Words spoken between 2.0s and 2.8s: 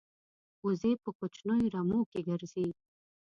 کې ګرځي